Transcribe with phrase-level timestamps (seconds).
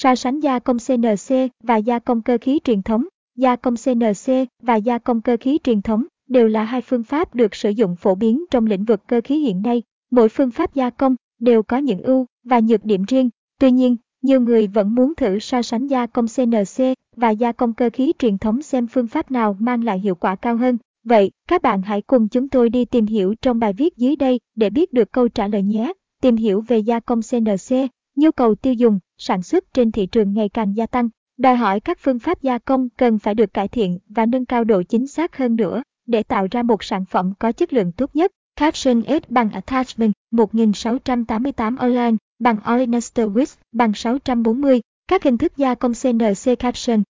[0.00, 3.04] So sánh gia công CNC và gia công cơ khí truyền thống.
[3.36, 4.32] Gia công CNC
[4.62, 7.96] và gia công cơ khí truyền thống đều là hai phương pháp được sử dụng
[7.96, 9.82] phổ biến trong lĩnh vực cơ khí hiện nay.
[10.10, 13.30] Mỗi phương pháp gia công đều có những ưu và nhược điểm riêng.
[13.60, 16.84] Tuy nhiên, nhiều người vẫn muốn thử so sánh gia công CNC
[17.16, 20.36] và gia công cơ khí truyền thống xem phương pháp nào mang lại hiệu quả
[20.36, 20.78] cao hơn.
[21.04, 24.40] Vậy, các bạn hãy cùng chúng tôi đi tìm hiểu trong bài viết dưới đây
[24.56, 25.92] để biết được câu trả lời nhé.
[26.22, 27.76] Tìm hiểu về gia công CNC,
[28.16, 31.80] nhu cầu tiêu dùng, sản xuất trên thị trường ngày càng gia tăng, đòi hỏi
[31.80, 35.06] các phương pháp gia công cần phải được cải thiện và nâng cao độ chính
[35.06, 38.32] xác hơn nữa để tạo ra một sản phẩm có chất lượng tốt nhất.
[38.56, 45.74] Caption S bằng Attachment 1688 Online bằng Olenester Width bằng 640, các hình thức gia
[45.74, 47.02] công CNC Caption.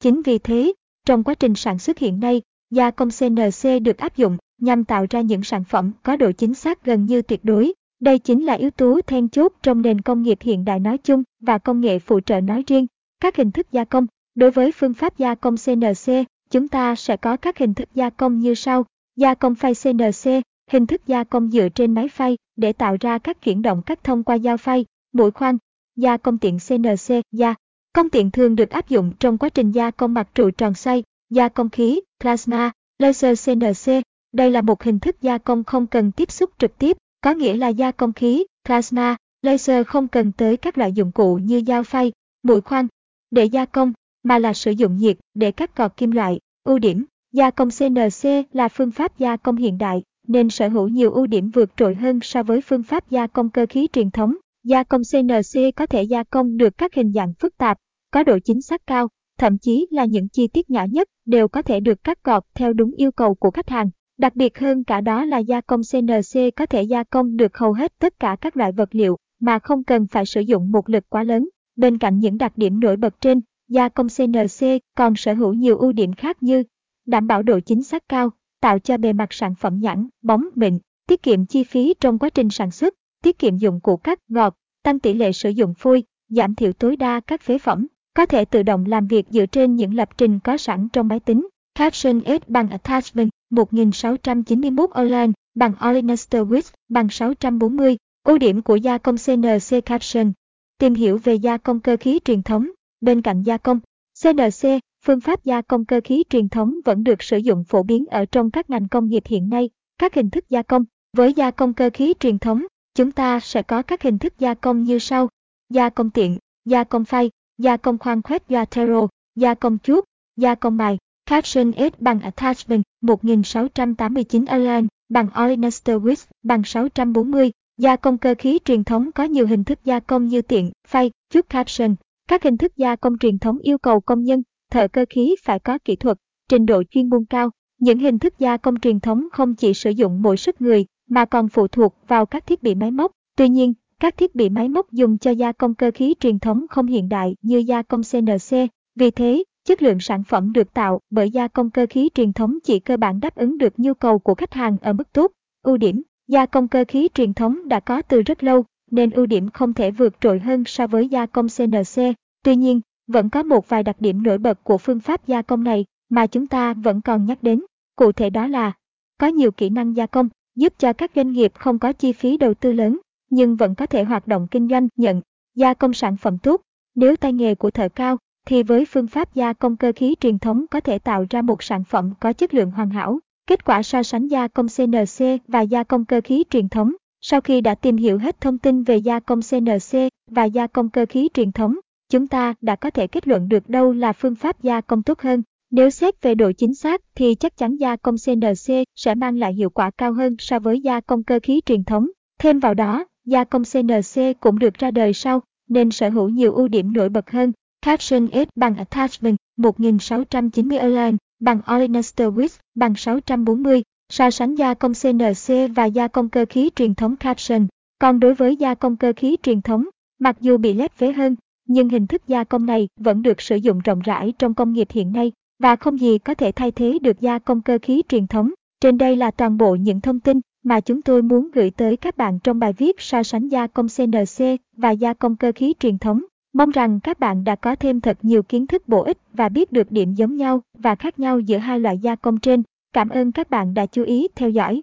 [0.00, 0.72] Chính vì thế,
[1.06, 5.06] trong quá trình sản xuất hiện nay, gia công CNC được áp dụng nhằm tạo
[5.10, 7.72] ra những sản phẩm có độ chính xác gần như tuyệt đối.
[8.00, 11.22] Đây chính là yếu tố then chốt trong nền công nghiệp hiện đại nói chung
[11.40, 12.86] và công nghệ phụ trợ nói riêng.
[13.20, 16.12] Các hình thức gia công Đối với phương pháp gia công CNC,
[16.50, 18.84] chúng ta sẽ có các hình thức gia công như sau.
[19.16, 23.18] Gia công phay CNC, hình thức gia công dựa trên máy phay để tạo ra
[23.18, 25.58] các chuyển động cắt thông qua dao phay, mũi khoan.
[25.96, 27.54] Gia công tiện CNC, gia
[27.92, 31.02] công tiện thường được áp dụng trong quá trình gia công mặt trụ tròn xoay,
[31.30, 34.02] gia công khí, plasma, laser CNC.
[34.32, 37.56] Đây là một hình thức gia công không cần tiếp xúc trực tiếp, có nghĩa
[37.56, 41.82] là gia công khí, plasma, laser không cần tới các loại dụng cụ như dao
[41.82, 42.86] phay, mũi khoan
[43.30, 46.40] để gia công, mà là sử dụng nhiệt để cắt cọt kim loại.
[46.64, 50.88] Ưu điểm, gia công CNC là phương pháp gia công hiện đại, nên sở hữu
[50.88, 54.10] nhiều ưu điểm vượt trội hơn so với phương pháp gia công cơ khí truyền
[54.10, 54.34] thống.
[54.64, 57.78] Gia công CNC có thể gia công được các hình dạng phức tạp,
[58.10, 61.62] có độ chính xác cao, thậm chí là những chi tiết nhỏ nhất đều có
[61.62, 63.90] thể được cắt gọt theo đúng yêu cầu của khách hàng.
[64.18, 67.72] Đặc biệt hơn cả đó là gia công CNC có thể gia công được hầu
[67.72, 71.04] hết tất cả các loại vật liệu mà không cần phải sử dụng một lực
[71.08, 71.48] quá lớn.
[71.76, 75.78] Bên cạnh những đặc điểm nổi bật trên, gia công CNC còn sở hữu nhiều
[75.78, 76.62] ưu điểm khác như
[77.06, 80.78] đảm bảo độ chính xác cao, tạo cho bề mặt sản phẩm nhẵn, bóng, mịn,
[81.06, 84.54] tiết kiệm chi phí trong quá trình sản xuất, tiết kiệm dụng cụ cắt, gọt,
[84.82, 88.44] tăng tỷ lệ sử dụng phôi, giảm thiểu tối đa các phế phẩm, có thể
[88.44, 91.48] tự động làm việc dựa trên những lập trình có sẵn trong máy tính.
[91.76, 97.96] Caption S bằng Attachment 1691 Online bằng Olenester Width bằng 640.
[98.24, 100.32] Ưu điểm của gia công CNC Caption
[100.78, 102.70] Tìm hiểu về gia công cơ khí truyền thống.
[103.00, 103.80] Bên cạnh gia công,
[104.22, 104.68] CNC,
[105.04, 108.24] phương pháp gia công cơ khí truyền thống vẫn được sử dụng phổ biến ở
[108.24, 109.70] trong các ngành công nghiệp hiện nay.
[109.98, 110.84] Các hình thức gia công.
[111.16, 114.54] Với gia công cơ khí truyền thống, chúng ta sẽ có các hình thức gia
[114.54, 115.28] công như sau.
[115.70, 120.04] Gia công tiện, gia công phay, gia công khoan khoét gia tero, gia công chuốt,
[120.36, 120.98] gia công mài.
[121.30, 127.50] Caption S bằng Attachment 1689 Align bằng Olenester Width bằng 640.
[127.78, 131.10] Gia công cơ khí truyền thống có nhiều hình thức gia công như tiện, phay,
[131.30, 131.94] chút caption.
[132.28, 135.58] Các hình thức gia công truyền thống yêu cầu công nhân, thợ cơ khí phải
[135.58, 137.50] có kỹ thuật, trình độ chuyên môn cao.
[137.78, 141.24] Những hình thức gia công truyền thống không chỉ sử dụng mỗi sức người, mà
[141.24, 143.12] còn phụ thuộc vào các thiết bị máy móc.
[143.36, 146.66] Tuy nhiên, các thiết bị máy móc dùng cho gia công cơ khí truyền thống
[146.70, 148.56] không hiện đại như gia công CNC.
[148.94, 152.58] Vì thế, chất lượng sản phẩm được tạo bởi gia công cơ khí truyền thống
[152.64, 155.32] chỉ cơ bản đáp ứng được nhu cầu của khách hàng ở mức tốt.
[155.62, 159.26] Ưu điểm Gia công cơ khí truyền thống đã có từ rất lâu, nên ưu
[159.26, 162.02] điểm không thể vượt trội hơn so với gia công CNC.
[162.44, 165.64] Tuy nhiên, vẫn có một vài đặc điểm nổi bật của phương pháp gia công
[165.64, 167.62] này mà chúng ta vẫn còn nhắc đến.
[167.96, 168.72] Cụ thể đó là
[169.18, 172.36] có nhiều kỹ năng gia công, giúp cho các doanh nghiệp không có chi phí
[172.36, 173.00] đầu tư lớn,
[173.30, 175.20] nhưng vẫn có thể hoạt động kinh doanh nhận,
[175.54, 176.60] gia công sản phẩm tốt.
[176.94, 180.38] Nếu tay nghề của thợ cao, thì với phương pháp gia công cơ khí truyền
[180.38, 183.18] thống có thể tạo ra một sản phẩm có chất lượng hoàn hảo.
[183.46, 186.92] Kết quả so sánh gia công CNC và gia công cơ khí truyền thống.
[187.20, 189.98] Sau khi đã tìm hiểu hết thông tin về gia công CNC
[190.30, 191.76] và gia công cơ khí truyền thống,
[192.10, 195.20] chúng ta đã có thể kết luận được đâu là phương pháp gia công tốt
[195.20, 195.42] hơn.
[195.70, 199.54] Nếu xét về độ chính xác thì chắc chắn gia công CNC sẽ mang lại
[199.54, 202.08] hiệu quả cao hơn so với gia công cơ khí truyền thống.
[202.38, 206.54] Thêm vào đó, gia công CNC cũng được ra đời sau, nên sở hữu nhiều
[206.54, 207.52] ưu điểm nổi bật hơn.
[207.86, 214.92] Caption S bằng Attachment 1690 Align bằng Olenester Width bằng 640, so sánh gia công
[215.02, 217.66] CNC và gia công cơ khí truyền thống Caption.
[217.98, 219.84] Còn đối với gia công cơ khí truyền thống,
[220.18, 221.36] mặc dù bị lép vế hơn,
[221.68, 224.88] nhưng hình thức gia công này vẫn được sử dụng rộng rãi trong công nghiệp
[224.90, 228.26] hiện nay và không gì có thể thay thế được gia công cơ khí truyền
[228.26, 228.50] thống.
[228.80, 232.16] Trên đây là toàn bộ những thông tin mà chúng tôi muốn gửi tới các
[232.16, 234.44] bạn trong bài viết so sánh gia công CNC
[234.76, 236.22] và gia công cơ khí truyền thống.
[236.56, 239.72] Mong rằng các bạn đã có thêm thật nhiều kiến thức bổ ích và biết
[239.72, 242.62] được điểm giống nhau và khác nhau giữa hai loại gia công trên.
[242.92, 244.82] Cảm ơn các bạn đã chú ý theo dõi.